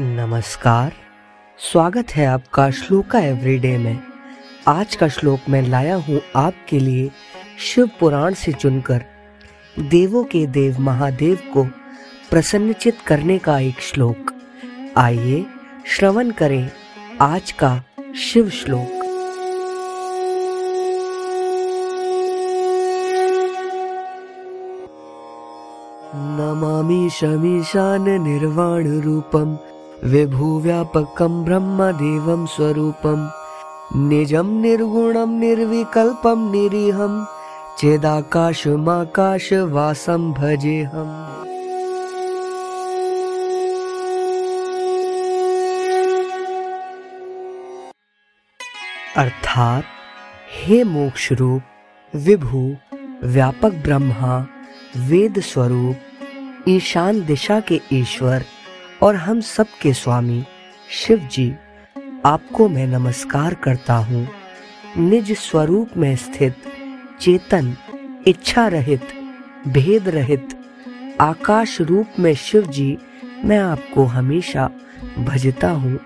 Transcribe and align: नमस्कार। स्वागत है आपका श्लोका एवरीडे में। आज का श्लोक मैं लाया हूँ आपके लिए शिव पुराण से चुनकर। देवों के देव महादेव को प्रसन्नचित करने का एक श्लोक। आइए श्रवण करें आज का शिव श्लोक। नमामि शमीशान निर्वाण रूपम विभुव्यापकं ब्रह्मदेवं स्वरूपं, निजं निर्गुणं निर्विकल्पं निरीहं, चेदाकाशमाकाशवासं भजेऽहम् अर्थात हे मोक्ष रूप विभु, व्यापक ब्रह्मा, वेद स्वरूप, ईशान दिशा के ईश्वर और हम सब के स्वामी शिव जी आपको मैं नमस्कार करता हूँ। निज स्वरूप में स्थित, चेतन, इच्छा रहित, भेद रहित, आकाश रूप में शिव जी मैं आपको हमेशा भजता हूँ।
नमस्कार। 0.00 0.92
स्वागत 1.58 2.10
है 2.10 2.26
आपका 2.26 2.70
श्लोका 2.70 3.18
एवरीडे 3.18 3.78
में। 3.78 3.98
आज 4.68 4.96
का 4.96 5.08
श्लोक 5.08 5.40
मैं 5.48 5.62
लाया 5.62 5.96
हूँ 5.96 6.20
आपके 6.36 6.78
लिए 6.78 7.10
शिव 7.58 7.90
पुराण 8.00 8.34
से 8.34 8.52
चुनकर। 8.52 9.04
देवों 9.78 10.24
के 10.24 10.46
देव 10.46 10.78
महादेव 10.80 11.38
को 11.54 11.64
प्रसन्नचित 12.30 13.00
करने 13.06 13.38
का 13.38 13.58
एक 13.58 13.80
श्लोक। 13.80 14.32
आइए 14.96 15.46
श्रवण 15.86 16.30
करें 16.30 16.70
आज 17.20 17.52
का 17.52 17.82
शिव 18.16 18.50
श्लोक। 18.50 19.04
नमामि 26.14 27.10
शमीशान 27.10 28.10
निर्वाण 28.22 29.00
रूपम 29.00 29.58
विभुव्यापकं 30.04 31.44
ब्रह्मदेवं 31.44 32.46
स्वरूपं, 32.46 33.30
निजं 34.08 34.62
निर्गुणं 34.62 35.40
निर्विकल्पं 35.40 36.52
निरीहं, 36.52 37.24
चेदाकाशमाकाशवासं 37.78 40.32
भजेऽहम् 40.32 41.38
अर्थात 49.16 49.84
हे 50.52 50.84
मोक्ष 50.84 51.32
रूप 51.32 51.62
विभु, 52.14 52.76
व्यापक 53.24 53.70
ब्रह्मा, 53.70 54.46
वेद 54.96 55.40
स्वरूप, 55.40 55.96
ईशान 56.68 57.26
दिशा 57.26 57.60
के 57.60 57.80
ईश्वर 57.92 58.44
और 59.02 59.16
हम 59.16 59.40
सब 59.40 59.66
के 59.82 59.92
स्वामी 59.92 60.44
शिव 60.90 61.28
जी 61.32 61.50
आपको 62.26 62.68
मैं 62.68 62.86
नमस्कार 62.86 63.54
करता 63.54 63.94
हूँ। 63.94 64.26
निज 64.98 65.32
स्वरूप 65.32 65.96
में 65.96 66.16
स्थित, 66.16 66.54
चेतन, 67.20 67.76
इच्छा 68.26 68.66
रहित, 68.68 69.02
भेद 69.68 70.08
रहित, 70.08 70.48
आकाश 71.20 71.80
रूप 71.80 72.18
में 72.18 72.34
शिव 72.34 72.66
जी 72.66 72.98
मैं 73.44 73.58
आपको 73.58 74.04
हमेशा 74.04 74.70
भजता 75.18 75.70
हूँ। 75.70 75.98